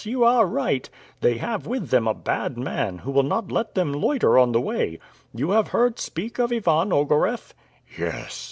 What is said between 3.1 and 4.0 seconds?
will not let them